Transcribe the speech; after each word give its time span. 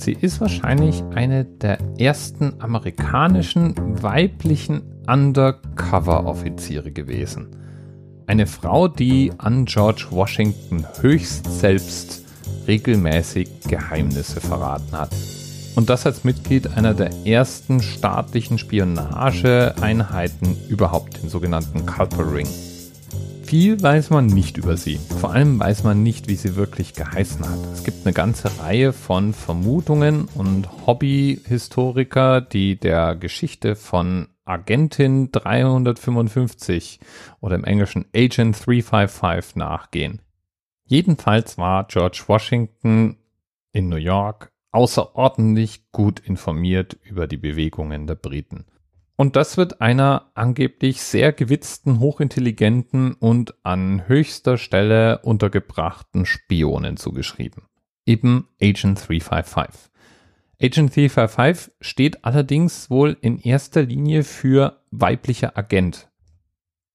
Sie 0.00 0.16
ist 0.18 0.40
wahrscheinlich 0.40 1.04
eine 1.14 1.44
der 1.44 1.78
ersten 1.98 2.54
amerikanischen 2.58 3.74
weiblichen 4.02 4.80
Undercover-Offiziere 5.06 6.90
gewesen. 6.90 7.48
Eine 8.26 8.46
Frau, 8.46 8.88
die 8.88 9.30
an 9.36 9.66
George 9.66 10.06
Washington 10.10 10.86
höchst 11.02 11.60
selbst 11.60 12.24
regelmäßig 12.66 13.50
Geheimnisse 13.68 14.40
verraten 14.40 14.92
hat. 14.92 15.10
Und 15.76 15.90
das 15.90 16.06
als 16.06 16.24
Mitglied 16.24 16.78
einer 16.78 16.94
der 16.94 17.10
ersten 17.26 17.82
staatlichen 17.82 18.56
Spionageeinheiten 18.56 20.56
überhaupt, 20.70 21.22
den 21.22 21.28
sogenannten 21.28 21.84
Culper 21.84 22.32
Ring. 22.32 22.48
Viel 23.50 23.82
weiß 23.82 24.10
man 24.10 24.26
nicht 24.26 24.58
über 24.58 24.76
sie. 24.76 25.00
Vor 25.18 25.32
allem 25.32 25.58
weiß 25.58 25.82
man 25.82 26.04
nicht, 26.04 26.28
wie 26.28 26.36
sie 26.36 26.54
wirklich 26.54 26.94
geheißen 26.94 27.44
hat. 27.44 27.58
Es 27.72 27.82
gibt 27.82 28.06
eine 28.06 28.12
ganze 28.12 28.60
Reihe 28.60 28.92
von 28.92 29.32
Vermutungen 29.32 30.28
und 30.36 30.86
Hobbyhistoriker, 30.86 32.42
die 32.42 32.78
der 32.78 33.16
Geschichte 33.16 33.74
von 33.74 34.28
Agentin 34.44 35.32
355 35.32 37.00
oder 37.40 37.56
im 37.56 37.64
Englischen 37.64 38.04
Agent 38.14 38.54
355 38.64 39.56
nachgehen. 39.56 40.22
Jedenfalls 40.84 41.58
war 41.58 41.88
George 41.88 42.22
Washington 42.28 43.16
in 43.72 43.88
New 43.88 43.96
York 43.96 44.52
außerordentlich 44.70 45.90
gut 45.90 46.20
informiert 46.20 46.96
über 47.02 47.26
die 47.26 47.36
Bewegungen 47.36 48.06
der 48.06 48.14
Briten. 48.14 48.66
Und 49.20 49.36
das 49.36 49.58
wird 49.58 49.82
einer 49.82 50.30
angeblich 50.32 51.02
sehr 51.02 51.34
gewitzten, 51.34 52.00
hochintelligenten 52.00 53.12
und 53.12 53.54
an 53.66 54.08
höchster 54.08 54.56
Stelle 54.56 55.18
untergebrachten 55.18 56.24
Spionen 56.24 56.96
zugeschrieben. 56.96 57.64
Eben 58.06 58.48
Agent 58.62 58.98
355. 59.06 59.90
Agent 60.58 60.96
355 60.96 61.74
steht 61.82 62.24
allerdings 62.24 62.88
wohl 62.88 63.14
in 63.20 63.38
erster 63.38 63.82
Linie 63.82 64.24
für 64.24 64.80
weiblicher 64.90 65.54
Agent. 65.54 66.08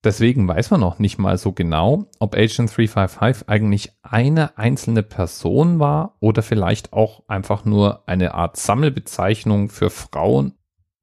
Deswegen 0.04 0.48
weiß 0.48 0.72
man 0.72 0.80
noch 0.80 0.98
nicht 0.98 1.20
mal 1.20 1.38
so 1.38 1.52
genau, 1.52 2.10
ob 2.18 2.34
Agent 2.34 2.76
355 2.76 3.50
eigentlich 3.50 3.92
eine 4.02 4.58
einzelne 4.58 5.04
Person 5.04 5.78
war 5.78 6.18
oder 6.22 6.42
vielleicht 6.42 6.92
auch 6.92 7.22
einfach 7.28 7.66
nur 7.66 8.10
eine 8.10 8.34
Art 8.34 8.58
Sammelbezeichnung 8.58 9.70
für 9.70 9.92
Frauen 9.92 10.56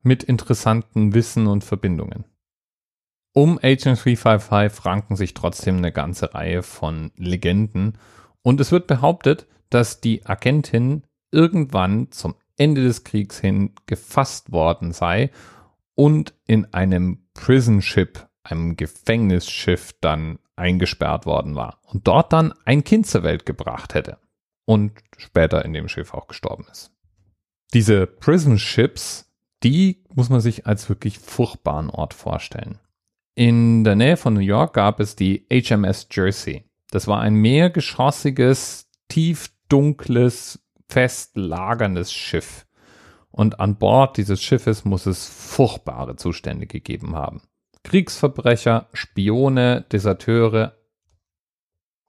mit 0.02 0.22
interessanten 0.22 1.14
Wissen 1.14 1.46
und 1.46 1.64
Verbindungen. 1.64 2.24
Um 3.34 3.58
Agent 3.58 4.04
355 4.04 4.84
ranken 4.84 5.16
sich 5.16 5.32
trotzdem 5.32 5.78
eine 5.78 5.92
ganze 5.92 6.34
Reihe 6.34 6.62
von 6.62 7.12
Legenden 7.16 7.98
und 8.42 8.60
es 8.60 8.72
wird 8.72 8.86
behauptet, 8.86 9.46
dass 9.70 10.00
die 10.00 10.26
Agentin 10.26 11.04
irgendwann 11.30 12.10
zum 12.10 12.34
Ende 12.58 12.82
des 12.82 13.04
Kriegs 13.04 13.40
hin 13.40 13.74
gefasst 13.86 14.52
worden 14.52 14.92
sei 14.92 15.30
und 15.94 16.34
in 16.46 16.72
einem 16.74 17.26
Prison 17.32 17.80
Ship, 17.80 18.28
einem 18.42 18.76
Gefängnisschiff 18.76 19.94
dann 20.00 20.38
eingesperrt 20.56 21.24
worden 21.24 21.54
war 21.54 21.80
und 21.84 22.06
dort 22.06 22.32
dann 22.32 22.52
ein 22.64 22.84
Kind 22.84 23.06
zur 23.06 23.22
Welt 23.22 23.46
gebracht 23.46 23.94
hätte 23.94 24.18
und 24.66 24.92
später 25.16 25.64
in 25.64 25.72
dem 25.72 25.88
Schiff 25.88 26.12
auch 26.12 26.26
gestorben 26.26 26.66
ist. 26.70 26.92
Diese 27.72 28.06
Prison 28.06 28.58
Ships 28.58 29.31
die 29.62 30.04
muss 30.14 30.28
man 30.28 30.40
sich 30.40 30.66
als 30.66 30.88
wirklich 30.88 31.18
furchtbaren 31.18 31.90
Ort 31.90 32.14
vorstellen. 32.14 32.78
In 33.34 33.84
der 33.84 33.94
Nähe 33.94 34.16
von 34.16 34.34
New 34.34 34.40
York 34.40 34.74
gab 34.74 35.00
es 35.00 35.16
die 35.16 35.46
HMS 35.50 36.08
Jersey. 36.10 36.64
Das 36.90 37.06
war 37.06 37.20
ein 37.20 37.34
mehrgeschossiges, 37.34 38.90
tiefdunkles, 39.08 40.62
fest 40.88 41.36
lagerndes 41.36 42.12
Schiff. 42.12 42.66
Und 43.30 43.60
an 43.60 43.76
Bord 43.76 44.18
dieses 44.18 44.42
Schiffes 44.42 44.84
muss 44.84 45.06
es 45.06 45.26
furchtbare 45.26 46.16
Zustände 46.16 46.66
gegeben 46.66 47.16
haben. 47.16 47.40
Kriegsverbrecher, 47.82 48.88
Spione, 48.92 49.86
Deserteure. 49.90 50.76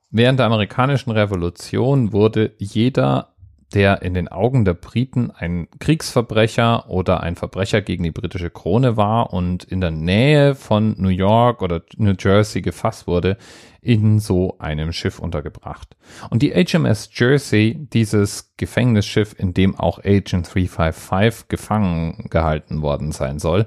Während 0.09 0.39
der 0.39 0.47
amerikanischen 0.47 1.11
Revolution 1.11 2.11
wurde 2.11 2.53
jeder 2.59 3.32
der 3.73 4.01
in 4.03 4.13
den 4.13 4.27
Augen 4.27 4.65
der 4.65 4.75
Briten 4.75 5.31
ein 5.31 5.67
Kriegsverbrecher 5.79 6.89
oder 6.89 7.21
ein 7.21 7.35
Verbrecher 7.35 7.81
gegen 7.81 8.03
die 8.03 8.11
britische 8.11 8.49
Krone 8.49 8.97
war 8.97 9.33
und 9.33 9.63
in 9.63 9.81
der 9.81 9.91
Nähe 9.91 10.55
von 10.55 10.95
New 10.97 11.09
York 11.09 11.61
oder 11.61 11.81
New 11.97 12.13
Jersey 12.17 12.61
gefasst 12.61 13.07
wurde, 13.07 13.37
in 13.81 14.19
so 14.19 14.57
einem 14.59 14.93
Schiff 14.93 15.19
untergebracht. 15.19 15.97
Und 16.29 16.41
die 16.41 16.51
HMS 16.51 17.09
Jersey, 17.13 17.87
dieses 17.91 18.53
Gefängnisschiff, 18.57 19.35
in 19.37 19.53
dem 19.53 19.77
auch 19.77 19.99
Agent 19.99 20.53
355 20.53 21.47
gefangen 21.47 22.27
gehalten 22.29 22.81
worden 22.81 23.11
sein 23.11 23.39
soll, 23.39 23.65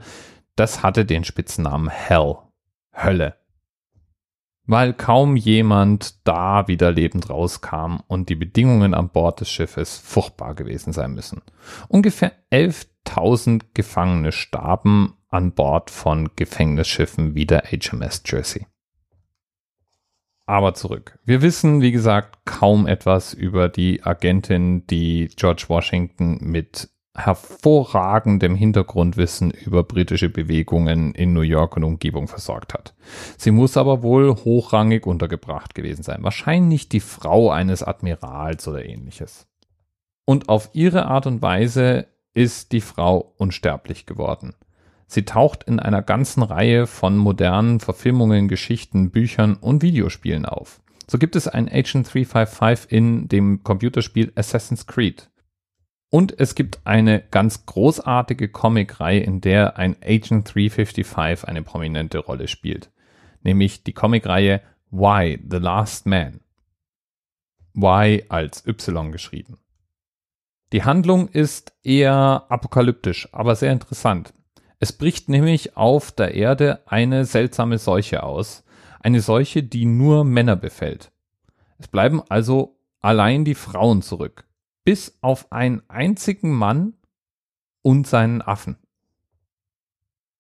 das 0.55 0.83
hatte 0.83 1.05
den 1.05 1.25
Spitznamen 1.25 1.89
Hell, 1.91 2.37
Hölle 2.95 3.35
weil 4.67 4.93
kaum 4.93 5.37
jemand 5.37 6.27
da 6.27 6.69
wieder 6.69 6.91
lebend 6.91 7.31
rauskam 7.31 7.99
und 8.09 8.29
die 8.29 8.35
Bedingungen 8.35 8.95
an 8.95 9.09
Bord 9.09 9.41
des 9.41 9.51
Schiffes 9.51 9.99
furchtbar 9.99 10.55
gewesen 10.55 10.93
sein 10.93 11.15
müssen. 11.15 11.43
Ungefähr 11.89 12.33
11.000 12.53 13.63
Gefangene 13.75 14.33
starben 14.33 15.15
an 15.29 15.53
Bord 15.53 15.91
von 15.91 16.31
Gefängnisschiffen 16.37 17.35
wie 17.35 17.47
der 17.47 17.65
HMS 17.65 18.23
Jersey. 18.27 18.67
Aber 20.47 20.75
zurück. 20.75 21.19
Wir 21.25 21.43
wissen, 21.43 21.81
wie 21.81 21.91
gesagt, 21.91 22.39
kaum 22.45 22.87
etwas 22.87 23.35
über 23.35 23.69
die 23.69 24.05
Agentin, 24.05 24.87
die 24.87 25.29
George 25.35 25.65
Washington 25.69 26.39
mit 26.41 26.89
hervorragendem 27.17 28.55
Hintergrundwissen 28.55 29.51
über 29.51 29.83
britische 29.83 30.29
Bewegungen 30.29 31.15
in 31.15 31.33
New 31.33 31.41
York 31.41 31.77
und 31.77 31.85
Umgebung 31.85 32.29
versorgt 32.29 32.75
hat. 32.75 32.95
Sie 33.39 33.51
muss 33.51 33.77
aber 33.77 34.03
wohl 34.03 34.35
hochrangig 34.35 35.07
untergebracht 35.07 35.75
gewesen 35.75 36.03
sein, 36.03 36.23
wahrscheinlich 36.23 36.89
die 36.89 37.01
Frau 37.01 37.51
eines 37.51 37.83
Admirals 37.83 38.69
oder 38.69 38.85
ähnliches. 38.85 39.47
Und 40.25 40.49
auf 40.49 40.71
ihre 40.73 41.07
Art 41.07 41.27
und 41.27 41.41
Weise 41.43 42.07
ist 42.35 42.73
die 42.73 42.81
Frau 42.81 43.33
unsterblich 43.39 44.07
geworden. 44.07 44.55
Sie 45.07 45.25
taucht 45.25 45.63
in 45.63 45.81
einer 45.81 46.03
ganzen 46.03 46.43
Reihe 46.43 46.87
von 46.87 47.17
modernen 47.17 47.81
Verfilmungen, 47.81 48.49
Geschichten, 48.49 49.11
Büchern 49.11 49.55
und 49.55 49.83
Videospielen 49.83 50.45
auf. 50.45 50.81
So 51.09 51.19
gibt 51.19 51.37
es 51.37 51.47
ein 51.47 51.69
Agent 51.69 52.13
355 52.13 52.91
in 52.91 53.29
dem 53.29 53.63
Computerspiel 53.63 54.33
Assassin's 54.35 54.87
Creed. 54.87 55.31
Und 56.17 56.41
es 56.41 56.55
gibt 56.55 56.81
eine 56.85 57.21
ganz 57.21 57.67
großartige 57.67 58.49
Comicreihe, 58.49 59.21
in 59.21 59.43
der 59.43 59.77
ein 59.77 59.97
Agent 60.03 60.55
355 60.55 61.47
eine 61.47 61.63
prominente 61.63 62.21
Rolle 62.21 62.49
spielt. 62.49 62.91
Nämlich 63.43 63.85
die 63.85 63.93
Comicreihe 63.93 64.63
Why 64.91 65.39
the 65.47 65.59
Last 65.59 66.07
Man. 66.07 66.41
Y 67.75 68.25
als 68.31 68.67
Y 68.67 69.13
geschrieben. 69.13 69.59
Die 70.73 70.85
Handlung 70.85 71.29
ist 71.29 71.75
eher 71.83 72.47
apokalyptisch, 72.49 73.29
aber 73.33 73.55
sehr 73.55 73.73
interessant. 73.73 74.33
Es 74.79 74.95
bricht 74.95 75.29
nämlich 75.29 75.77
auf 75.77 76.13
der 76.13 76.35
Erde 76.35 76.81
eine 76.87 77.27
seltsame 77.27 77.77
Seuche 77.77 78.23
aus. 78.23 78.65
Eine 79.01 79.21
Seuche, 79.21 79.63
die 79.63 79.85
nur 79.85 80.25
Männer 80.25 80.57
befällt. 80.57 81.13
Es 81.77 81.89
bleiben 81.89 82.23
also 82.31 82.79
allein 83.03 83.45
die 83.45 83.55
Frauen 83.55 84.01
zurück 84.01 84.47
bis 84.87 85.19
auf 85.21 85.51
einen 85.51 85.83
einzigen 85.89 86.53
Mann 86.53 86.95
und 87.83 88.07
seinen 88.07 88.41
Affen. 88.41 88.77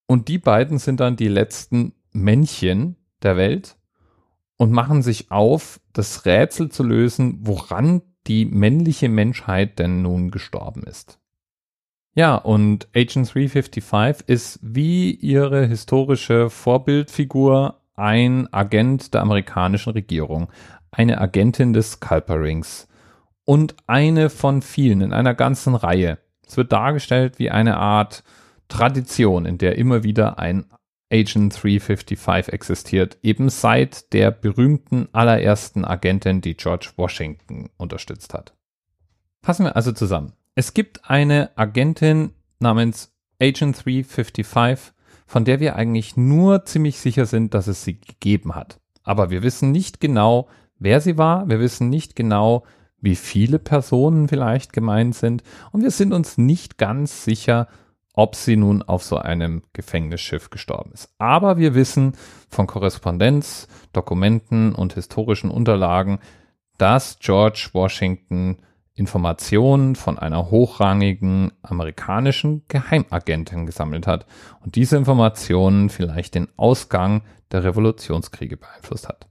Und 0.07 0.29
die 0.29 0.39
beiden 0.39 0.79
sind 0.79 1.01
dann 1.01 1.17
die 1.17 1.27
letzten 1.27 1.95
Männchen 2.13 2.95
der 3.23 3.37
Welt 3.37 3.77
und 4.57 4.71
machen 4.71 5.03
sich 5.03 5.33
auf, 5.33 5.81
das 5.93 6.27
Rätsel 6.27 6.71
zu 6.71 6.85
lösen, 6.85 7.41
woran 7.41 8.03
die 8.29 8.45
männliche 8.45 9.09
Menschheit 9.09 9.81
denn 9.81 10.03
nun 10.03 10.31
gestorben 10.31 10.85
ist. 10.85 11.19
Ja, 12.15 12.37
und 12.37 12.87
Agent 12.95 13.35
355 13.35 14.29
ist 14.29 14.61
wie 14.63 15.11
ihre 15.11 15.67
historische 15.67 16.51
Vorbildfigur 16.51 17.81
ein 17.97 18.53
Agent 18.53 19.13
der 19.13 19.23
amerikanischen 19.23 19.95
Regierung, 19.95 20.53
eine 20.93 21.21
Agentin 21.21 21.73
des 21.73 21.99
Culperings 21.99 22.87
und 23.47 23.77
eine 23.87 24.29
von 24.29 24.61
vielen 24.61 25.01
in 25.01 25.15
einer 25.15 25.35
ganzen 25.35 25.75
Reihe. 25.75 26.19
Es 26.47 26.59
wird 26.59 26.73
dargestellt 26.73 27.39
wie 27.39 27.51
eine 27.51 27.79
Art 27.79 28.23
Tradition, 28.69 29.47
in 29.47 29.57
der 29.57 29.79
immer 29.79 30.03
wieder 30.03 30.39
ein 30.39 30.67
Agent 31.11 31.55
355 31.63 32.53
existiert, 32.53 33.17
eben 33.23 33.49
seit 33.49 34.13
der 34.13 34.33
berühmten 34.33 35.09
allerersten 35.13 35.85
Agentin, 35.85 36.41
die 36.41 36.57
George 36.57 36.91
Washington 36.97 37.71
unterstützt 37.77 38.35
hat. 38.35 38.55
Fassen 39.43 39.65
wir 39.67 39.77
also 39.77 39.93
zusammen. 39.93 40.33
Es 40.57 40.75
gibt 40.75 41.09
eine 41.09 41.57
Agentin 41.57 42.33
namens 42.59 43.15
Agent 43.41 43.85
355, 43.85 44.93
von 45.27 45.45
der 45.45 45.61
wir 45.61 45.77
eigentlich 45.77 46.17
nur 46.17 46.65
ziemlich 46.65 46.99
sicher 46.99 47.27
sind, 47.27 47.55
dass 47.55 47.69
es 47.69 47.85
sie 47.85 48.01
gegeben 48.01 48.57
hat. 48.57 48.81
Aber 49.05 49.31
wir 49.31 49.45
wissen 49.45 49.71
nicht 49.71 50.01
genau, 50.01 50.49
wer 50.79 51.01
sie 51.01 51.17
war, 51.17 51.49
wir 51.49 51.61
wissen 51.61 51.89
nicht 51.89 52.17
genau, 52.17 52.65
wie 53.07 53.15
viele 53.15 53.61
Personen 53.61 54.27
vielleicht 54.27 54.73
gemeint 54.73 55.15
sind 55.15 55.45
und 55.71 55.83
wir 55.83 55.93
sind 55.93 56.13
uns 56.13 56.39
nicht 56.39 56.77
ganz 56.77 57.23
sicher, 57.23 57.69
ob 58.15 58.35
sie 58.35 58.57
nun 58.57 58.83
auf 58.83 59.05
so 59.05 59.17
einem 59.17 59.63
Gefängnisschiff 59.75 60.51
gestorben 60.51 60.91
ist. 60.93 61.15
Aber 61.19 61.57
wir 61.57 61.77
wissen 61.77 62.15
von 62.49 62.67
Korrespondenz, 62.67 63.69
Dokumenten 63.93 64.75
und 64.75 64.95
historischen 64.95 65.53
Unterlagen, 65.53 66.19
dass 66.79 67.21
George 67.21 67.69
Washington 67.73 68.59
Informationen 68.95 69.95
von 69.95 70.19
einer 70.19 70.51
hochrangigen 70.51 71.53
amerikanischen 71.63 72.65
Geheimagentin 72.67 73.67
gesammelt 73.67 74.09
hat 74.09 74.27
und 74.65 74.75
diese 74.75 74.97
Informationen 74.97 75.91
vielleicht 75.91 76.35
den 76.35 76.49
Ausgang 76.57 77.23
der 77.53 77.63
Revolutionskriege 77.63 78.57
beeinflusst 78.57 79.07
hat. 79.07 79.29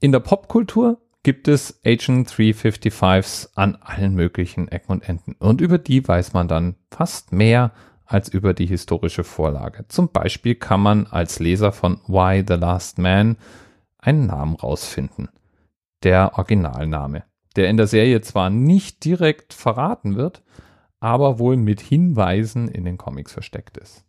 In 0.00 0.12
der 0.12 0.20
Popkultur 0.20 1.00
gibt 1.26 1.48
es 1.48 1.80
Agent 1.84 2.30
355s 2.30 3.48
an 3.56 3.74
allen 3.80 4.14
möglichen 4.14 4.68
Ecken 4.68 4.92
und 4.92 5.08
Enden 5.08 5.34
und 5.40 5.60
über 5.60 5.76
die 5.76 6.06
weiß 6.06 6.34
man 6.34 6.46
dann 6.46 6.76
fast 6.88 7.32
mehr 7.32 7.72
als 8.04 8.28
über 8.28 8.54
die 8.54 8.66
historische 8.66 9.24
Vorlage. 9.24 9.88
Zum 9.88 10.12
Beispiel 10.12 10.54
kann 10.54 10.80
man 10.80 11.08
als 11.08 11.40
Leser 11.40 11.72
von 11.72 12.00
Why 12.06 12.44
the 12.46 12.54
Last 12.54 12.98
Man 12.98 13.38
einen 13.98 14.26
Namen 14.26 14.54
rausfinden. 14.54 15.28
Der 16.04 16.38
Originalname 16.38 17.24
der 17.56 17.70
in 17.70 17.76
der 17.76 17.88
Serie 17.88 18.20
zwar 18.20 18.48
nicht 18.48 19.04
direkt 19.04 19.52
verraten 19.52 20.14
wird, 20.14 20.44
aber 21.00 21.40
wohl 21.40 21.56
mit 21.56 21.80
Hinweisen 21.80 22.68
in 22.68 22.84
den 22.84 22.98
Comics 22.98 23.32
versteckt 23.32 23.78
ist. 23.78 24.04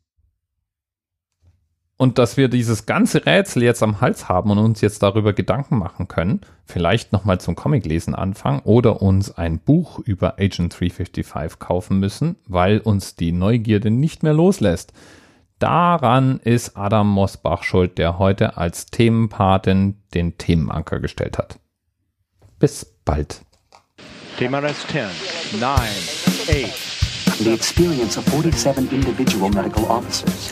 Und 1.97 2.19
dass 2.19 2.37
wir 2.37 2.47
dieses 2.47 2.85
ganze 2.85 3.25
Rätsel 3.25 3.63
jetzt 3.63 3.81
am 3.81 4.01
Hals 4.01 4.29
haben 4.29 4.51
und 4.51 4.59
uns 4.59 4.81
jetzt 4.81 5.01
darüber 5.01 5.33
Gedanken 5.33 5.79
machen 5.79 6.07
können, 6.07 6.41
vielleicht 6.63 7.11
nochmal 7.11 7.39
zum 7.39 7.55
Comiclesen 7.55 8.13
anfangen 8.13 8.61
oder 8.63 9.01
uns 9.01 9.35
ein 9.35 9.57
Buch 9.57 9.97
über 9.99 10.35
Agent 10.39 10.79
355 10.79 11.57
kaufen 11.57 11.99
müssen, 11.99 12.35
weil 12.45 12.79
uns 12.79 13.15
die 13.15 13.31
Neugierde 13.31 13.89
nicht 13.89 14.21
mehr 14.21 14.33
loslässt. 14.33 14.93
Daran 15.57 16.39
ist 16.43 16.77
Adam 16.77 17.09
Mosbach 17.09 17.63
schuld, 17.63 17.97
der 17.97 18.19
heute 18.19 18.57
als 18.57 18.85
Themenpatin 18.85 19.95
den 20.13 20.37
Themenanker 20.37 20.99
gestellt 20.99 21.39
hat. 21.39 21.57
Bis 22.59 22.85
bald. 23.05 23.41
TMRS 24.37 24.85
10, 24.87 25.59
9, 25.59 25.71
8. 25.71 27.39
The 27.39 27.53
experience 27.53 28.17
of 28.19 28.25
47 28.25 28.91
individual 28.91 29.49
medical 29.49 29.85
officers. 29.85 30.51